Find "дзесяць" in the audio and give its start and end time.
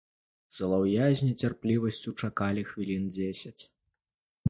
3.15-3.59